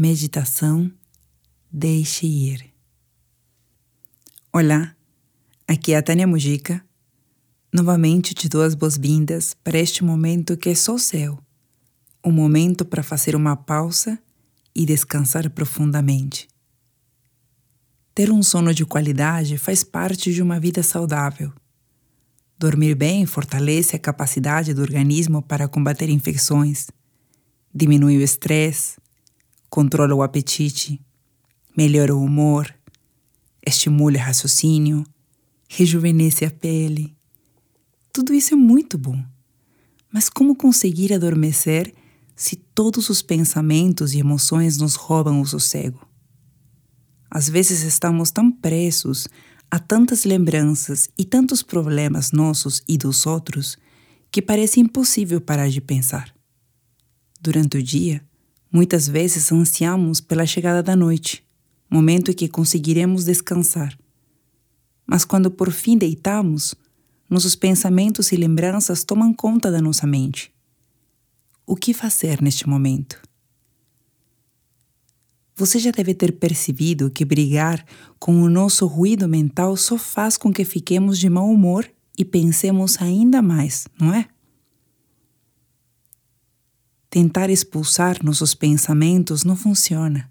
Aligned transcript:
Meditação 0.00 0.88
Deixe 1.72 2.24
Ir. 2.24 2.72
Olá, 4.52 4.94
aqui 5.66 5.92
é 5.92 5.96
a 5.96 6.02
Tânia 6.04 6.24
Mujica. 6.24 6.80
Novamente 7.72 8.32
te 8.32 8.48
dou 8.48 8.62
as 8.62 8.76
boas-vindas 8.76 9.54
para 9.54 9.76
este 9.76 10.04
momento 10.04 10.56
que 10.56 10.68
é 10.68 10.74
só 10.76 10.96
seu. 10.98 11.36
Um 12.24 12.30
momento 12.30 12.84
para 12.84 13.02
fazer 13.02 13.34
uma 13.34 13.56
pausa 13.56 14.16
e 14.72 14.86
descansar 14.86 15.50
profundamente. 15.50 16.46
Ter 18.14 18.30
um 18.30 18.40
sono 18.40 18.72
de 18.72 18.86
qualidade 18.86 19.58
faz 19.58 19.82
parte 19.82 20.32
de 20.32 20.40
uma 20.40 20.60
vida 20.60 20.80
saudável. 20.80 21.52
Dormir 22.56 22.94
bem 22.94 23.26
fortalece 23.26 23.96
a 23.96 23.98
capacidade 23.98 24.72
do 24.72 24.80
organismo 24.80 25.42
para 25.42 25.66
combater 25.66 26.08
infecções, 26.08 26.86
diminui 27.74 28.16
o 28.16 28.22
estresse, 28.22 28.96
controla 29.68 30.14
o 30.14 30.22
apetite, 30.22 31.00
melhora 31.76 32.14
o 32.14 32.22
humor, 32.22 32.74
estimula 33.66 34.16
o 34.16 34.20
raciocínio, 34.20 35.04
rejuvenesce 35.68 36.44
a 36.44 36.50
pele. 36.50 37.14
Tudo 38.12 38.32
isso 38.32 38.54
é 38.54 38.56
muito 38.56 38.96
bom. 38.96 39.22
Mas 40.12 40.28
como 40.28 40.56
conseguir 40.56 41.12
adormecer 41.12 41.94
se 42.34 42.56
todos 42.56 43.10
os 43.10 43.20
pensamentos 43.20 44.14
e 44.14 44.18
emoções 44.18 44.78
nos 44.78 44.94
roubam 44.94 45.40
o 45.40 45.46
sossego? 45.46 46.06
Às 47.30 47.48
vezes 47.48 47.82
estamos 47.82 48.30
tão 48.30 48.50
presos 48.50 49.28
a 49.70 49.78
tantas 49.78 50.24
lembranças 50.24 51.10
e 51.18 51.24
tantos 51.24 51.62
problemas 51.62 52.32
nossos 52.32 52.82
e 52.88 52.96
dos 52.96 53.26
outros 53.26 53.76
que 54.30 54.40
parece 54.40 54.80
impossível 54.80 55.40
parar 55.40 55.68
de 55.68 55.80
pensar. 55.80 56.34
Durante 57.40 57.76
o 57.76 57.82
dia, 57.82 58.26
muitas 58.72 59.08
vezes 59.08 59.50
ansiamos 59.52 60.20
pela 60.20 60.46
chegada 60.46 60.82
da 60.82 60.94
noite 60.94 61.46
momento 61.90 62.30
em 62.30 62.34
que 62.34 62.48
conseguiremos 62.48 63.24
descansar. 63.24 63.98
Mas 65.06 65.24
quando 65.24 65.50
por 65.50 65.70
fim 65.70 65.96
deitamos, 65.96 66.74
nossos 67.28 67.54
pensamentos 67.54 68.30
e 68.32 68.36
lembranças 68.36 69.04
tomam 69.04 69.32
conta 69.32 69.70
da 69.70 69.80
nossa 69.80 70.06
mente. 70.06 70.52
O 71.66 71.74
que 71.74 71.94
fazer 71.94 72.42
neste 72.42 72.68
momento? 72.68 73.20
Você 75.56 75.78
já 75.78 75.90
deve 75.90 76.14
ter 76.14 76.32
percebido 76.32 77.10
que 77.10 77.24
brigar 77.24 77.84
com 78.18 78.42
o 78.42 78.48
nosso 78.48 78.86
ruído 78.86 79.26
mental 79.26 79.76
só 79.76 79.98
faz 79.98 80.36
com 80.36 80.52
que 80.52 80.64
fiquemos 80.64 81.18
de 81.18 81.28
mau 81.28 81.50
humor 81.50 81.90
e 82.16 82.24
pensemos 82.24 83.00
ainda 83.00 83.42
mais, 83.42 83.88
não 83.98 84.14
é? 84.14 84.28
Tentar 87.10 87.50
expulsar 87.50 88.22
nossos 88.22 88.54
pensamentos 88.54 89.44
não 89.44 89.56
funciona 89.56 90.30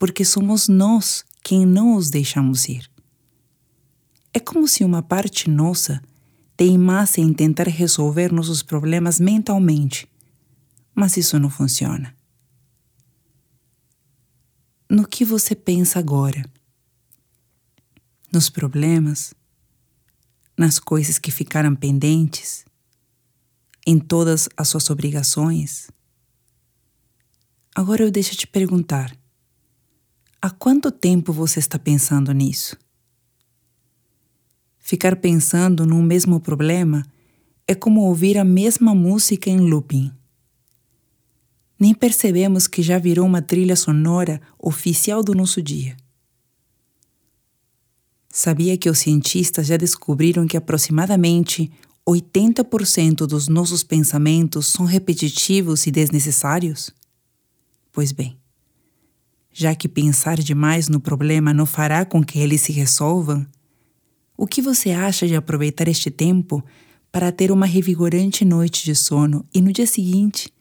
porque 0.00 0.24
somos 0.24 0.66
nós 0.66 1.26
quem 1.42 1.66
não 1.66 1.94
os 1.94 2.08
deixamos 2.08 2.66
ir. 2.70 2.90
É 4.32 4.40
como 4.40 4.66
se 4.66 4.82
uma 4.82 5.02
parte 5.02 5.50
nossa 5.50 6.02
teimasse 6.56 7.20
em 7.20 7.34
tentar 7.34 7.68
resolver 7.68 8.32
nossos 8.32 8.62
problemas 8.62 9.20
mentalmente, 9.20 10.08
mas 10.94 11.18
isso 11.18 11.38
não 11.38 11.50
funciona. 11.50 12.16
No 14.88 15.06
que 15.06 15.22
você 15.22 15.54
pensa 15.54 15.98
agora? 15.98 16.42
Nos 18.32 18.48
problemas? 18.48 19.34
Nas 20.56 20.78
coisas 20.78 21.18
que 21.18 21.30
ficaram 21.30 21.76
pendentes? 21.76 22.64
Em 23.92 23.98
todas 23.98 24.48
as 24.56 24.68
suas 24.68 24.88
obrigações? 24.88 25.90
Agora 27.74 28.04
eu 28.04 28.10
deixo 28.12 28.36
te 28.36 28.46
perguntar: 28.46 29.12
Há 30.40 30.48
quanto 30.48 30.92
tempo 30.92 31.32
você 31.32 31.58
está 31.58 31.76
pensando 31.76 32.30
nisso? 32.30 32.76
Ficar 34.78 35.16
pensando 35.16 35.84
num 35.84 36.00
mesmo 36.02 36.38
problema 36.38 37.04
é 37.66 37.74
como 37.74 38.02
ouvir 38.02 38.38
a 38.38 38.44
mesma 38.44 38.94
música 38.94 39.50
em 39.50 39.58
looping. 39.58 40.12
Nem 41.76 41.92
percebemos 41.92 42.68
que 42.68 42.84
já 42.84 42.96
virou 42.96 43.26
uma 43.26 43.42
trilha 43.42 43.74
sonora 43.74 44.40
oficial 44.56 45.20
do 45.20 45.34
nosso 45.34 45.60
dia. 45.60 45.96
Sabia 48.28 48.78
que 48.78 48.88
os 48.88 49.00
cientistas 49.00 49.66
já 49.66 49.76
descobriram 49.76 50.46
que 50.46 50.56
aproximadamente 50.56 51.72
80% 52.08 53.26
dos 53.26 53.48
nossos 53.48 53.82
pensamentos 53.82 54.66
são 54.66 54.84
repetitivos 54.86 55.86
e 55.86 55.90
desnecessários? 55.90 56.90
Pois 57.92 58.12
bem, 58.12 58.36
já 59.52 59.74
que 59.74 59.88
pensar 59.88 60.38
demais 60.38 60.88
no 60.88 61.00
problema 61.00 61.52
não 61.52 61.66
fará 61.66 62.04
com 62.04 62.22
que 62.22 62.38
eles 62.38 62.62
se 62.62 62.72
resolvam? 62.72 63.46
O 64.36 64.46
que 64.46 64.62
você 64.62 64.90
acha 64.90 65.26
de 65.26 65.34
aproveitar 65.34 65.88
este 65.88 66.10
tempo 66.10 66.64
para 67.12 67.32
ter 67.32 67.50
uma 67.50 67.66
revigorante 67.66 68.44
noite 68.44 68.84
de 68.84 68.94
sono 68.94 69.44
e 69.52 69.60
no 69.60 69.72
dia 69.72 69.86
seguinte, 69.86 70.52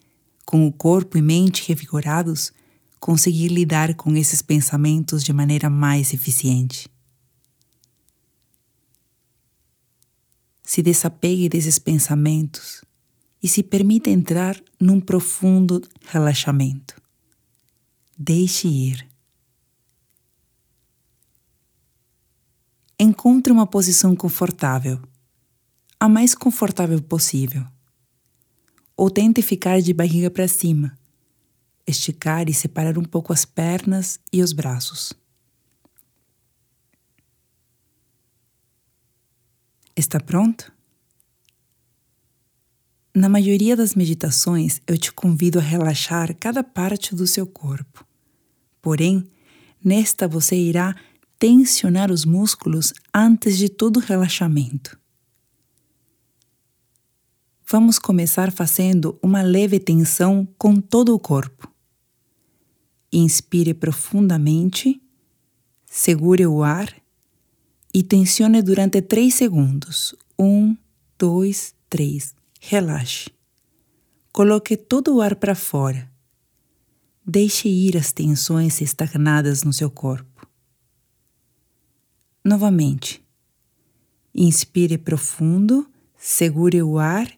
com 0.45 0.67
o 0.67 0.71
corpo 0.71 1.17
e 1.17 1.21
mente 1.21 1.67
revigorados, 1.67 2.51
conseguir 2.99 3.47
lidar 3.49 3.93
com 3.95 4.15
esses 4.15 4.41
pensamentos 4.41 5.23
de 5.23 5.31
maneira 5.31 5.69
mais 5.69 6.13
eficiente? 6.13 6.89
Se 10.69 10.83
desapegue 10.83 11.49
desses 11.49 11.79
pensamentos 11.79 12.85
e 13.41 13.47
se 13.47 13.63
permita 13.63 14.11
entrar 14.11 14.55
num 14.79 15.01
profundo 15.01 15.81
relaxamento. 16.05 17.01
Deixe 18.15 18.67
ir. 18.67 19.09
Encontre 22.99 23.51
uma 23.51 23.65
posição 23.65 24.15
confortável, 24.15 25.01
a 25.99 26.07
mais 26.07 26.35
confortável 26.35 27.01
possível. 27.01 27.65
Ou 28.95 29.09
tente 29.09 29.41
ficar 29.41 29.81
de 29.81 29.91
barriga 29.91 30.29
para 30.29 30.47
cima, 30.47 30.95
esticar 31.87 32.47
e 32.47 32.53
separar 32.53 32.95
um 32.95 33.05
pouco 33.05 33.33
as 33.33 33.43
pernas 33.43 34.19
e 34.31 34.43
os 34.43 34.53
braços. 34.53 35.18
Está 39.99 40.17
pronto? 40.17 40.71
Na 43.13 43.27
maioria 43.27 43.75
das 43.75 43.95
meditações, 43.95 44.79
eu 44.87 44.97
te 44.97 45.11
convido 45.11 45.59
a 45.59 45.61
relaxar 45.61 46.33
cada 46.37 46.63
parte 46.63 47.13
do 47.13 47.27
seu 47.27 47.45
corpo. 47.45 48.07
Porém, 48.81 49.29
nesta 49.83 50.25
você 50.25 50.55
irá 50.55 50.95
tensionar 51.37 52.13
os 52.13 52.23
músculos 52.23 52.93
antes 53.13 53.57
de 53.57 53.67
todo 53.67 53.99
relaxamento. 53.99 54.97
Vamos 57.69 57.99
começar 57.99 58.53
fazendo 58.53 59.19
uma 59.21 59.41
leve 59.41 59.81
tensão 59.81 60.47
com 60.57 60.79
todo 60.79 61.13
o 61.13 61.19
corpo. 61.19 61.69
Inspire 63.11 63.73
profundamente, 63.73 65.01
segure 65.85 66.47
o 66.47 66.63
ar 66.63 66.98
e 67.93 68.03
tensione 68.03 68.61
durante 68.61 69.01
3 69.01 69.33
segundos. 69.33 70.15
1, 70.37 70.75
2, 71.17 71.75
3. 71.89 72.35
Relaxe. 72.61 73.29
Coloque 74.31 74.77
todo 74.77 75.15
o 75.15 75.21
ar 75.21 75.35
para 75.35 75.55
fora 75.55 76.09
Deixe 77.31 77.69
ir 77.69 77.95
as 77.95 78.11
tensões 78.11 78.81
estagnadas 78.81 79.63
no 79.63 79.71
seu 79.71 79.91
corpo. 79.91 80.47
Novamente. 82.43 83.23
Inspire 84.33 84.97
profundo, 84.97 85.87
segure 86.17 86.81
o 86.81 86.97
ar 86.97 87.31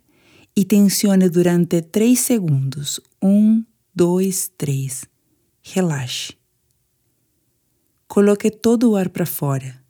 e 0.55 0.63
tensione 0.63 1.27
durante 1.27 1.81
3 1.81 2.17
segundos. 2.17 3.01
1, 3.21 3.65
2, 3.93 4.51
3. 4.57 5.03
Relaxe. 5.61 6.37
Coloque 8.07 8.49
todo 8.49 8.91
o 8.91 8.95
ar 8.95 9.09
para 9.09 9.25
fora. 9.25 9.80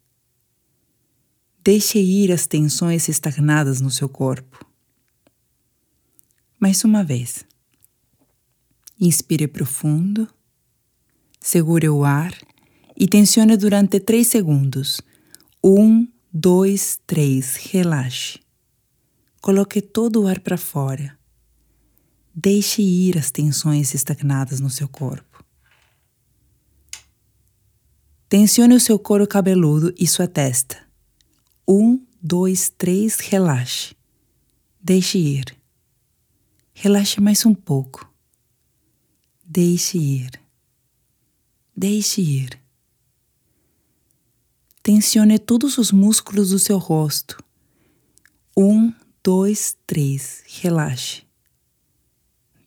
Deixe 1.64 2.00
ir 2.00 2.32
as 2.32 2.48
tensões 2.48 3.08
estagnadas 3.08 3.80
no 3.82 3.92
seu 3.92 4.10
corpo. 4.10 4.66
Mais 6.60 6.84
uma 6.84 7.04
vez. 7.04 7.46
Inspire 9.00 9.48
profundo, 9.48 10.28
segure 11.40 11.88
o 11.88 12.04
ar 12.04 12.36
e 12.98 13.08
tensione 13.08 13.56
durante 13.58 14.00
3 14.00 14.26
segundos. 14.26 15.02
1, 15.64 16.08
2, 16.34 17.00
3, 17.06 17.56
relaxe. 17.58 18.40
Coloque 19.40 19.84
todo 19.84 20.24
o 20.24 20.28
ar 20.28 20.40
para 20.40 20.58
fora. 20.58 21.16
Deixe 22.34 22.82
ir 22.82 23.20
as 23.20 23.30
tensões 23.30 23.94
estagnadas 23.94 24.60
no 24.60 24.70
seu 24.72 24.88
corpo. 24.88 25.46
Tensione 28.28 28.74
o 28.74 28.80
seu 28.80 28.98
couro 28.98 29.28
cabeludo 29.28 29.94
e 30.00 30.08
sua 30.08 30.28
testa. 30.28 30.91
1, 31.74 32.06
2, 32.22 32.70
3, 32.78 33.20
relaxe. 33.22 33.96
Deixe 34.84 35.18
ir. 35.18 35.58
Relaxe 36.74 37.22
mais 37.22 37.46
um 37.46 37.54
pouco. 37.54 38.14
Deixe 39.46 39.98
ir. 39.98 40.32
Deixe 41.74 42.20
ir. 42.20 42.62
Tensione 44.84 45.40
todos 45.40 45.78
os 45.78 45.94
músculos 45.94 46.50
do 46.50 46.60
seu 46.60 46.78
rosto. 46.78 47.42
Um, 48.58 48.94
dois, 49.24 49.78
três. 49.88 50.44
Relaxe. 50.46 51.24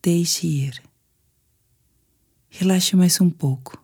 Deixe 0.03 0.47
ir. 0.47 0.83
Relaxe 2.49 2.97
mais 2.97 3.21
um 3.21 3.29
pouco. 3.29 3.79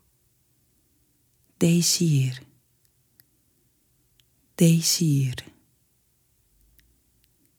Deixe 1.59 2.07
ir. 2.07 2.50
Deixe 4.61 5.07
ir. 5.07 5.37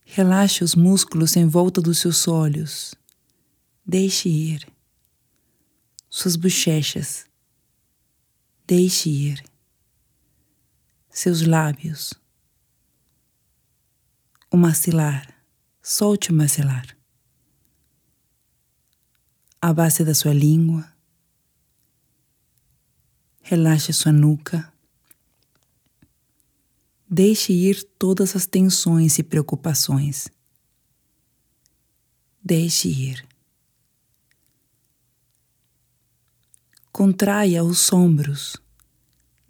Relaxe 0.05 0.63
os 0.63 0.75
músculos 0.75 1.35
em 1.35 1.47
volta 1.47 1.81
dos 1.81 1.97
seus 1.97 2.27
olhos. 2.27 2.93
Deixe 3.83 4.29
ir. 4.29 4.71
Suas 6.07 6.35
bochechas. 6.35 7.25
Deixe 8.67 9.09
ir. 9.09 9.43
Seus 11.09 11.41
lábios. 11.41 12.13
O 14.51 14.55
maxilar. 14.55 15.43
Solte 15.81 16.29
o 16.29 16.35
maxilar. 16.35 16.95
A 19.59 19.73
base 19.73 20.05
da 20.05 20.13
sua 20.13 20.33
língua. 20.33 20.87
Relaxe 23.41 23.91
sua 23.91 24.11
nuca. 24.11 24.70
Deixe 27.13 27.51
ir 27.51 27.83
todas 27.99 28.37
as 28.37 28.45
tensões 28.45 29.19
e 29.19 29.23
preocupações. 29.23 30.29
Deixe 32.41 32.87
ir. 32.87 33.27
Contraia 36.89 37.65
os 37.65 37.91
ombros. 37.91 38.55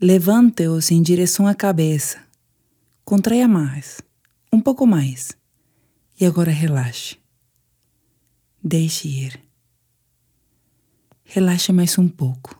Levante-os 0.01 0.89
em 0.89 1.03
direção 1.03 1.45
à 1.45 1.53
cabeça. 1.53 2.27
Contraia 3.05 3.47
mais, 3.47 4.01
um 4.51 4.59
pouco 4.59 4.87
mais. 4.87 5.37
E 6.19 6.25
agora 6.25 6.49
relaxe. 6.49 7.19
Deixe 8.63 9.07
ir. 9.07 9.39
Relaxe 11.23 11.71
mais 11.71 11.95
um 11.99 12.09
pouco. 12.09 12.59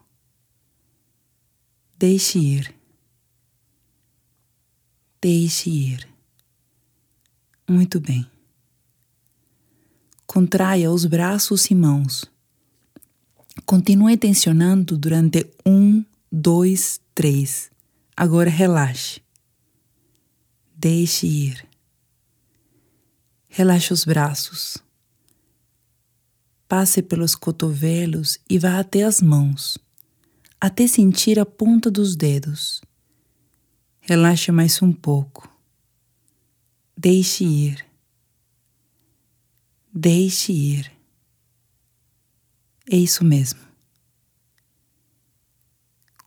Deixe 1.97 2.37
ir. 2.37 2.80
Deixe 5.21 5.69
ir. 5.69 6.09
Muito 7.69 7.99
bem. 7.99 8.25
Contraia 10.25 10.89
os 10.89 11.05
braços 11.05 11.69
e 11.69 11.75
mãos. 11.75 12.25
Continue 13.63 14.17
tensionando 14.17 14.97
durante 14.97 15.47
um, 15.63 16.03
dois, 16.31 16.99
três. 17.13 17.69
Agora 18.17 18.49
relaxe. 18.49 19.21
Deixe 20.75 21.27
ir. 21.27 21.67
Relaxe 23.47 23.93
os 23.93 24.03
braços. 24.03 24.79
Passe 26.67 27.03
pelos 27.03 27.35
cotovelos 27.35 28.39
e 28.49 28.57
vá 28.57 28.79
até 28.79 29.03
as 29.03 29.21
mãos, 29.21 29.77
até 30.59 30.87
sentir 30.87 31.37
a 31.37 31.45
ponta 31.45 31.91
dos 31.91 32.15
dedos. 32.15 32.81
Relaxe 34.13 34.51
mais 34.51 34.81
um 34.81 34.91
pouco. 34.91 35.49
Deixe 36.97 37.45
ir. 37.45 37.85
Deixe 39.93 40.51
ir. 40.51 40.91
É 42.91 42.97
isso 42.97 43.23
mesmo. 43.23 43.61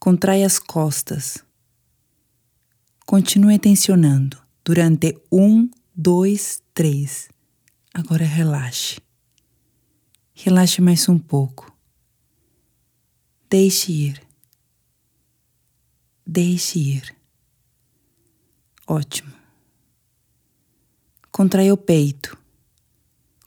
Contrai 0.00 0.44
as 0.44 0.58
costas. 0.58 1.44
Continue 3.04 3.58
tensionando 3.58 4.42
durante 4.64 5.20
um, 5.30 5.68
dois, 5.94 6.62
três. 6.72 7.28
Agora 7.92 8.24
relaxe. 8.24 8.98
Relaxe 10.32 10.80
mais 10.80 11.06
um 11.06 11.18
pouco. 11.18 11.70
Deixe 13.50 13.92
ir. 13.92 14.26
Deixe 16.26 16.78
ir. 16.78 17.23
Ótimo. 18.86 19.32
Contraia 21.30 21.72
o 21.72 21.76
peito. 21.76 22.38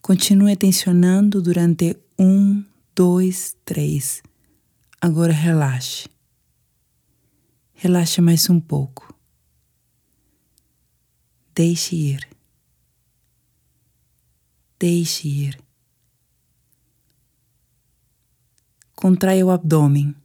Continue 0.02 0.56
tensionando 0.56 1.42
durante 1.42 1.98
um, 2.18 2.64
dois, 2.96 3.56
três. 3.64 4.24
Agora 5.00 5.32
relaxe. 5.32 6.10
Relaxe 7.74 8.20
mais 8.22 8.50
um 8.50 8.60
pouco. 8.60 9.14
Deixe 11.54 11.96
ir. 11.96 12.28
Deixe 14.80 15.28
ir. 15.28 15.60
Contraia 18.96 19.46
o 19.46 19.52
abdômen. 19.52 20.16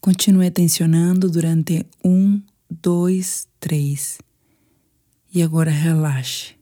Continue 0.00 0.50
tensionando 0.50 1.30
durante 1.30 1.86
um, 2.04 2.42
dois, 2.80 3.46
três. 3.60 4.18
E 5.32 5.42
agora 5.42 5.70
relaxe. 5.70 6.54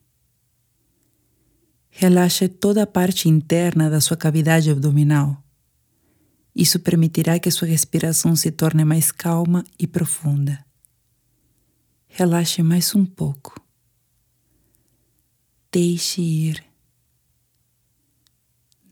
Relaxe 1.91 2.49
toda 2.49 2.82
a 2.82 2.87
parte 2.87 3.29
interna 3.29 3.91
da 3.91 4.00
sua 4.00 4.17
cavidade 4.17 4.70
abdominal. 4.70 5.43
Isso 6.55 6.79
permitirá 6.81 7.38
que 7.38 7.50
sua 7.50 7.69
respiração 7.69 8.35
se 8.37 8.50
torne 8.50 8.85
mais 8.85 9.11
calma 9.12 9.64
e 9.79 9.87
profunda. 9.87 10.64
Relaxe 12.09 12.62
mais 12.62 12.94
um 12.94 13.05
pouco. 13.05 13.55
Deixe 15.70 16.20
ir. 16.20 16.64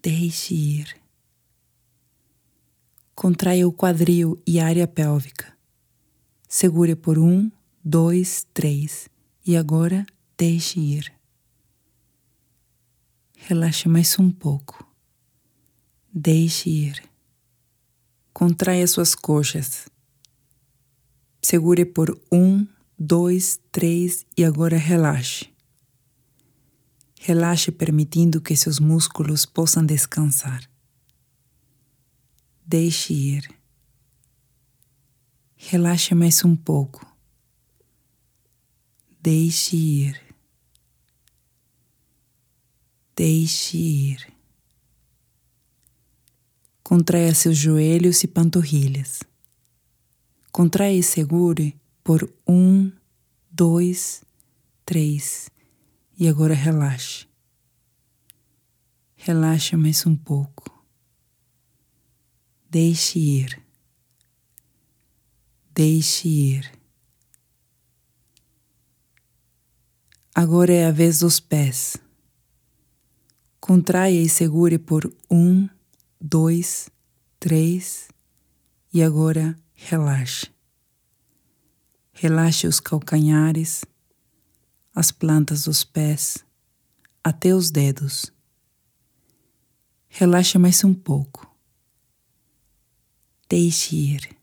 Deixe 0.02 0.54
ir. 0.54 0.96
Contraia 3.14 3.68
o 3.68 3.72
quadril 3.72 4.42
e 4.46 4.58
a 4.58 4.66
área 4.66 4.88
pélvica. 4.88 5.59
Segure 6.52 6.96
por 6.96 7.16
um, 7.16 7.48
dois, 7.82 8.44
três 8.52 9.08
e 9.46 9.56
agora 9.56 10.04
deixe 10.36 10.80
ir. 10.80 11.12
Relaxe 13.36 13.88
mais 13.88 14.18
um 14.18 14.32
pouco. 14.32 14.84
Deixe 16.12 16.68
ir. 16.68 17.08
Contraia 18.32 18.84
suas 18.88 19.14
coxas. 19.14 19.88
Segure 21.40 21.84
por 21.84 22.20
um, 22.32 22.66
dois, 22.98 23.60
três 23.70 24.26
e 24.36 24.44
agora 24.44 24.76
relaxe. 24.76 25.48
Relaxe 27.20 27.70
permitindo 27.70 28.40
que 28.40 28.56
seus 28.56 28.80
músculos 28.80 29.46
possam 29.46 29.86
descansar. 29.86 30.68
Deixe 32.66 33.14
ir. 33.14 33.59
Relaxe 35.62 36.14
mais 36.14 36.42
um 36.42 36.56
pouco. 36.56 37.06
Deixe 39.20 39.76
ir. 39.76 40.20
Deixe 43.14 43.76
ir. 43.76 44.32
Contraia 46.82 47.32
seus 47.34 47.58
joelhos 47.58 48.24
e 48.24 48.26
panturrilhas. 48.26 49.20
Contraia 50.50 50.96
e 50.96 51.02
segure 51.02 51.78
por 52.02 52.28
um, 52.48 52.90
dois, 53.50 54.24
três. 54.84 55.50
E 56.18 56.26
agora 56.26 56.54
relaxe. 56.54 57.28
Relaxe 59.14 59.76
mais 59.76 60.04
um 60.06 60.16
pouco. 60.16 60.84
Deixe 62.68 63.18
ir. 63.18 63.69
Deixe 65.82 66.28
ir. 66.28 66.72
Agora 70.34 70.70
é 70.70 70.84
a 70.86 70.90
vez 70.90 71.20
dos 71.20 71.40
pés. 71.40 71.96
Contraia 73.58 74.20
e 74.20 74.28
segure 74.28 74.78
por 74.78 75.10
um, 75.30 75.66
dois, 76.20 76.90
três 77.38 78.08
e 78.92 79.02
agora 79.02 79.58
relaxe. 79.72 80.50
Relaxe 82.12 82.66
os 82.66 82.78
calcanhares, 82.78 83.82
as 84.94 85.10
plantas 85.10 85.64
dos 85.64 85.82
pés, 85.82 86.44
até 87.24 87.54
os 87.54 87.70
dedos. 87.70 88.30
Relaxe 90.10 90.58
mais 90.58 90.84
um 90.84 90.92
pouco. 90.92 91.50
Deixe 93.48 93.96
ir. 93.96 94.39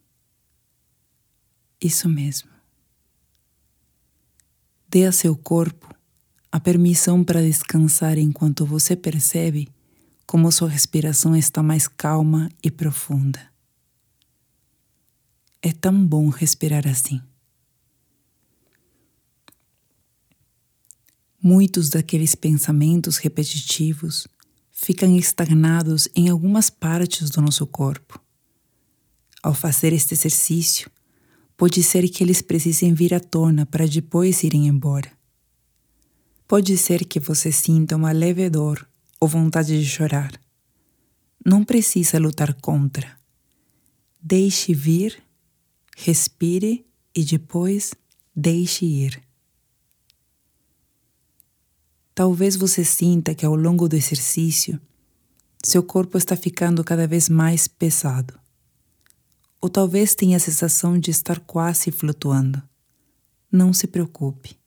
Isso 1.82 2.10
mesmo. 2.10 2.50
Dê 4.90 5.06
a 5.06 5.12
seu 5.12 5.36
corpo 5.36 5.94
a 6.52 6.60
permissão 6.60 7.24
para 7.24 7.42
descansar 7.42 8.18
enquanto 8.18 8.66
você 8.66 8.96
percebe 8.96 9.68
como 10.26 10.52
sua 10.52 10.68
respiração 10.70 11.36
está 11.36 11.62
mais 11.62 11.88
calma 11.88 12.50
e 12.64 12.72
profunda. 12.72 13.40
É 15.62 15.72
tão 15.72 16.06
bom 16.06 16.30
respirar 16.30 16.88
assim. 16.88 17.22
Muitos 21.42 21.90
daqueles 21.90 22.36
pensamentos 22.36 23.18
repetitivos 23.18 24.28
ficam 24.72 25.16
estagnados 25.16 26.08
em 26.16 26.30
algumas 26.30 26.70
partes 26.70 27.30
do 27.30 27.42
nosso 27.42 27.66
corpo. 27.66 28.20
Ao 29.42 29.54
fazer 29.54 29.94
este 29.94 30.14
exercício, 30.14 30.92
pode 31.58 31.82
ser 31.82 32.08
que 32.08 32.24
eles 32.24 32.42
precisem 32.42 32.94
vir 32.94 33.16
à 33.16 33.20
tona 33.20 33.66
para 33.66 33.88
depois 33.88 34.44
irem 34.44 34.68
embora. 34.68 35.12
Pode 36.48 36.78
ser 36.78 37.04
que 37.04 37.20
você 37.20 37.52
sinta 37.52 37.96
uma 37.96 38.12
leve 38.12 38.48
dor 38.50 38.88
ou 39.20 39.28
vontade 39.28 39.78
de 39.78 39.90
chorar. 39.90 40.40
Não 41.44 41.66
precisa 41.66 42.20
lutar 42.20 42.54
contra. 42.62 43.18
Deixe 44.22 44.74
vir, 44.74 45.22
respire 45.98 46.86
e 47.16 47.24
depois 47.24 47.94
deixe 48.36 48.86
ir. 48.86 49.22
Talvez 52.14 52.56
você 52.56 52.84
sinta 52.86 53.34
que 53.36 53.46
ao 53.46 53.56
longo 53.56 53.88
do 53.88 53.96
exercício, 53.96 54.80
seu 55.64 55.84
corpo 55.84 56.18
está 56.18 56.36
ficando 56.36 56.84
cada 56.84 57.08
vez 57.08 57.30
mais 57.30 57.68
pesado. 57.68 58.40
Ou 59.62 59.70
talvez 59.70 60.16
tenha 60.16 60.38
a 60.38 60.40
sensação 60.40 61.00
de 61.00 61.12
estar 61.12 61.40
quase 61.40 61.92
flutuando. 61.92 62.62
Não 63.52 63.74
se 63.74 63.88
preocupe. 63.88 64.58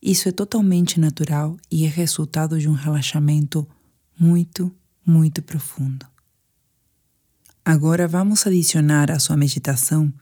Isso 0.00 0.28
é 0.28 0.32
totalmente 0.32 0.98
natural 0.98 1.56
e 1.70 1.84
é 1.84 1.88
resultado 1.88 2.58
de 2.58 2.68
um 2.68 2.72
relaxamento 2.72 3.66
muito, 4.18 4.74
muito 5.04 5.42
profundo. 5.42 6.06
Agora 7.64 8.08
vamos 8.08 8.46
adicionar 8.46 9.10
à 9.10 9.18
sua 9.18 9.36
meditação 9.36 10.12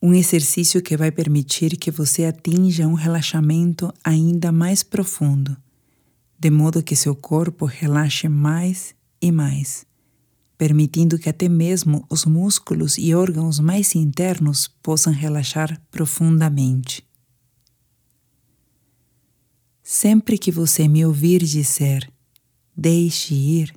um 0.00 0.14
exercício 0.14 0.82
que 0.82 0.96
vai 0.96 1.10
permitir 1.10 1.76
que 1.76 1.90
você 1.90 2.24
atinja 2.24 2.86
um 2.86 2.94
relaxamento 2.94 3.92
ainda 4.04 4.52
mais 4.52 4.82
profundo, 4.82 5.56
de 6.38 6.50
modo 6.50 6.82
que 6.82 6.94
seu 6.94 7.14
corpo 7.14 7.64
relaxe 7.64 8.28
mais 8.28 8.94
e 9.20 9.32
mais, 9.32 9.85
permitindo 10.56 11.18
que 11.18 11.28
até 11.28 11.48
mesmo 11.48 12.06
os 12.08 12.24
músculos 12.24 12.98
e 12.98 13.14
órgãos 13.14 13.60
mais 13.60 13.94
internos 13.94 14.68
possam 14.82 15.12
relaxar 15.12 15.80
profundamente. 15.90 17.06
Sempre 19.82 20.38
que 20.38 20.50
você 20.50 20.88
me 20.88 21.04
ouvir 21.04 21.42
dizer 21.44 22.10
deixe 22.76 23.34
ir, 23.34 23.74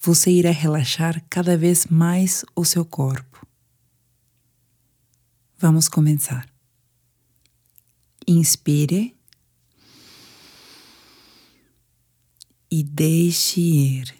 você 0.00 0.30
irá 0.30 0.50
relaxar 0.50 1.22
cada 1.28 1.56
vez 1.56 1.86
mais 1.86 2.44
o 2.54 2.64
seu 2.64 2.84
corpo. 2.84 3.46
Vamos 5.58 5.88
começar. 5.88 6.48
Inspire 8.26 9.16
e 12.70 12.82
deixe 12.82 13.60
ir. 13.60 14.17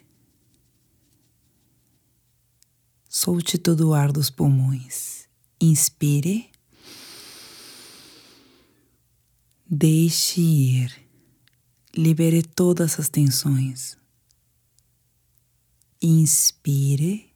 Solte 3.09 3.57
todo 3.57 3.89
o 3.89 3.95
ar 3.95 4.13
dos 4.13 4.29
pulmões. 4.29 5.27
Inspire. 5.59 6.51
Deixe 9.67 10.41
ir. 10.43 11.09
Libere 11.97 12.43
todas 12.43 13.01
as 13.01 13.09
tensões. 13.09 13.97
Inspire. 16.03 17.35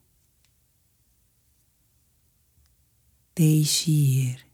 Deixe 3.35 3.91
ir. 3.91 4.45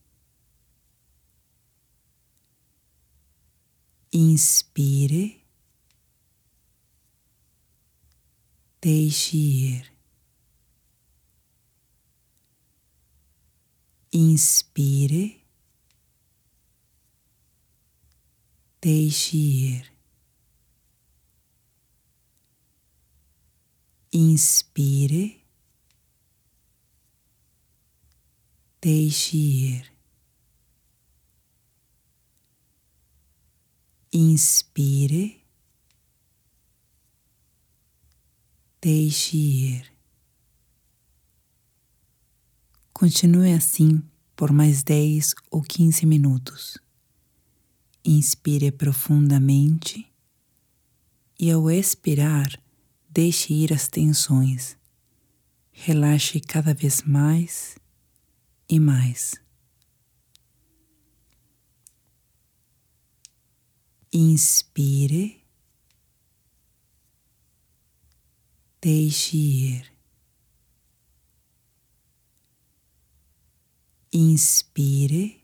Inspire. 4.14 5.46
Deixe 8.82 9.38
ir. 9.38 9.99
Inspire. 14.12 15.40
Deixe 18.82 19.38
ir. 19.38 19.92
Inspire. 24.12 25.42
Deixe 28.82 29.38
ir. 29.38 29.92
Inspire. 34.12 35.42
Deixe 38.82 39.38
ir. 39.38 39.99
Continue 43.00 43.54
assim 43.54 44.04
por 44.36 44.52
mais 44.52 44.84
10 44.84 45.34
ou 45.50 45.62
15 45.62 46.06
minutos. 46.06 46.78
Inspire 48.04 48.74
profundamente 48.74 50.06
e, 51.40 51.50
ao 51.50 51.72
expirar, 51.72 52.62
deixe 53.10 53.54
ir 53.54 53.72
as 53.72 53.88
tensões. 53.88 54.76
Relaxe 55.72 56.42
cada 56.42 56.74
vez 56.74 57.02
mais 57.04 57.78
e 58.68 58.82
mais. 58.82 59.36
Inspire, 64.12 65.42
deixe 68.82 69.38
ir. 69.38 69.99
Inspire 74.12 75.40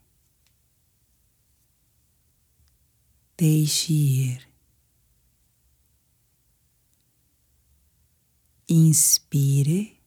Deixe 3.37 3.93
ir. 3.93 4.47
Inspire. 8.69 9.97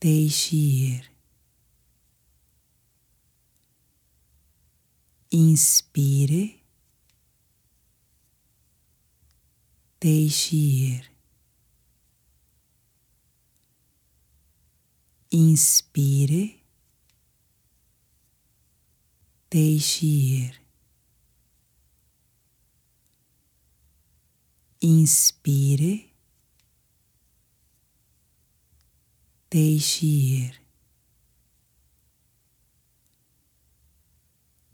Deixe 0.00 0.56
ir. 0.56 1.10
Inspire. 5.32 6.60
Deixe 10.00 10.56
ir. 10.56 11.17
Inspire. 15.30 16.58
Deixe 19.50 20.06
ir. 20.06 20.60
Inspire. 24.80 26.08
Deixe 29.50 30.06
ir. 30.06 30.62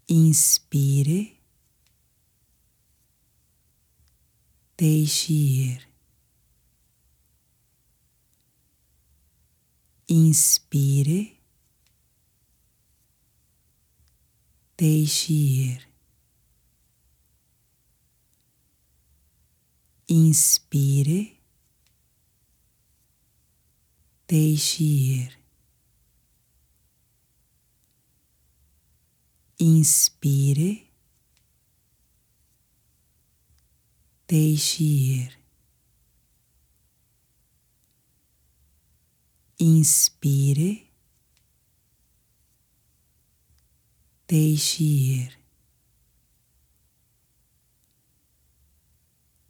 Inspire. 0.07 1.37
Deixe 4.77 5.33
ir. 5.33 5.94
Inspire. 10.07 11.35
Deixe 14.77 15.33
ir. 15.33 15.87
Inspire. 20.07 21.37
Deixe 24.29 24.83
ir. 24.83 25.39
Inspire. 29.59 30.83
Deixe 34.27 34.83
ir. 34.83 35.44
Inspire. 39.59 40.85
Deixe 44.27 44.83
ir. 44.83 45.39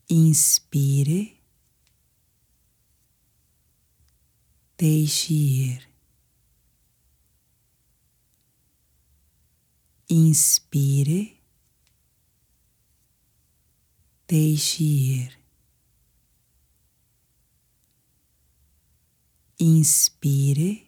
Inspire. 0.10 1.34
Deixe 4.78 5.34
ir. 5.34 5.90
Inspire. 10.10 11.38
Deixe 14.30 14.84
ir. 14.84 15.45
Inspire. 19.60 20.86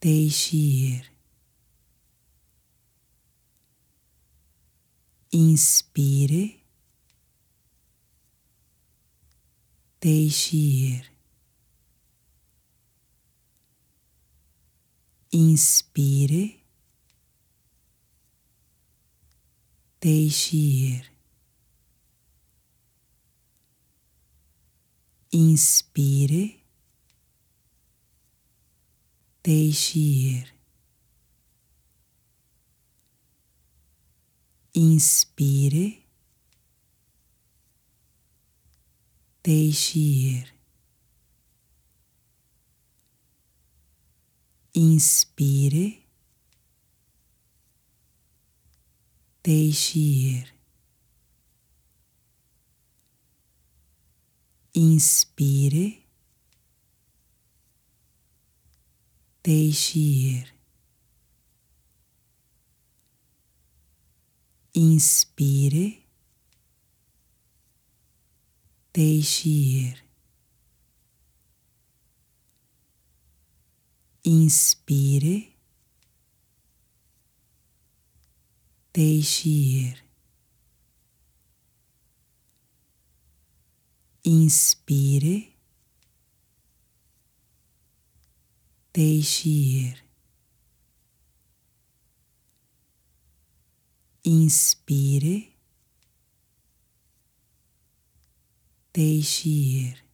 Deixe 0.00 0.56
ir. 0.56 1.12
Inspire. 5.32 6.60
Deixe 10.00 10.56
ir. 10.56 11.12
Inspire. 15.32 16.56
Deixe 20.00 20.56
ir. 20.56 21.17
Inspire. 25.32 26.58
Deixe 29.44 29.98
ir. 29.98 30.54
Inspire. 34.74 36.02
Deixe 39.44 39.98
ir. 39.98 40.54
Inspire. 44.74 46.02
Deixe 49.44 49.98
ir. 49.98 50.57
Inspire. 54.78 56.04
Deixe 59.44 59.98
ir. 59.98 60.54
Inspire. 64.72 65.98
Deixe 68.94 69.48
ir. 69.48 70.04
Inspire. 74.24 75.56
Deixe 78.94 79.48
ir. 79.48 80.07
Inspire. 84.28 85.56
Deixe 88.94 89.48
ir. 89.48 90.04
Inspire. 94.22 95.48
Deixe 98.94 99.48
ir. 99.48 100.04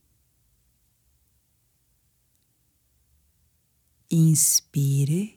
Inspire. 4.13 5.35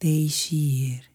Deixe 0.00 0.56
ir. 0.56 1.13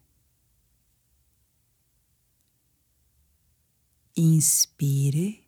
Inspire. 4.19 5.47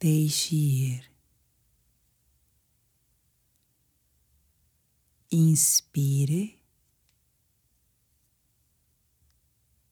Deixe 0.00 0.54
ir. 0.54 1.10
Inspire. 5.32 6.60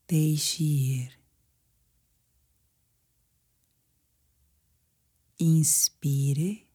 Deixe 0.09 0.63
ir. 0.63 1.19
Inspire. 5.41 6.69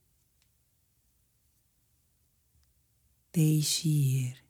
Deixe 3.34 3.88
ir. 3.88 4.47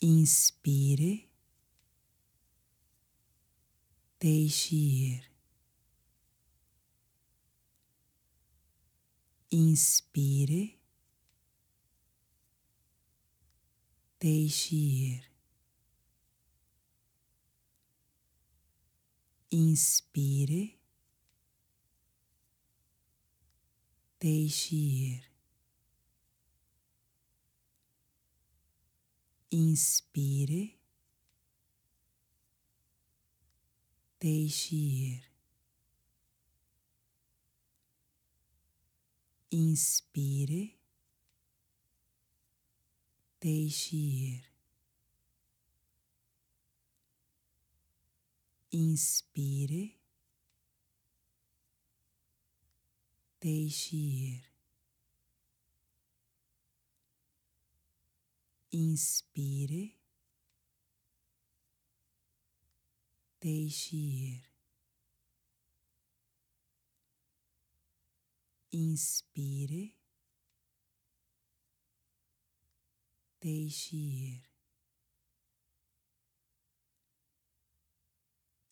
Inspire. 0.00 1.28
Deixe 4.20 4.76
ir. 4.76 5.30
Inspire. 9.50 10.78
Deixe 14.20 14.76
ir. 14.76 15.30
Inspire. 19.50 20.78
Deixe 24.20 24.76
ir. 24.76 25.33
Inspire. 29.54 30.76
Deixe 34.20 34.74
ir. 34.74 35.30
Inspire. 39.52 40.74
Deixe 43.40 43.96
ir. 43.96 44.50
Inspire. 48.72 49.94
Deixe 53.40 53.96
ir. 53.96 54.53
Inspire. 58.74 59.96
Deixe 63.40 63.96
ir. 63.96 64.50
Inspire. 68.72 69.94
Deixe 73.40 73.96
ir. 73.96 74.50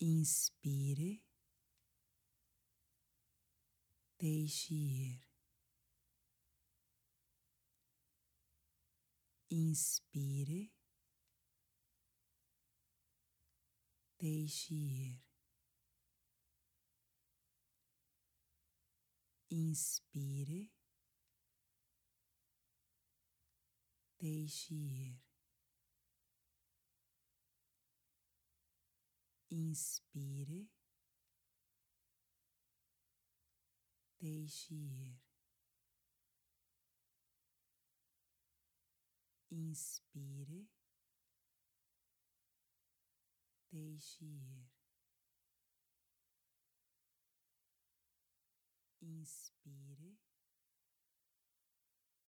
Inspire. 0.00 1.22
Deixe 4.18 4.74
ir. 4.74 5.31
Inspire. 9.52 10.72
Deixe 14.18 14.74
ir. 14.74 15.22
Inspire. 19.50 20.70
Deixe 24.18 24.74
ir. 24.74 25.20
Inspire. 29.50 30.66
Deixe 34.18 34.74
ir. 34.74 35.31
Inspire. 39.52 40.66
Deixe 43.70 44.24
ir. 44.24 44.70
Inspire. 49.02 50.21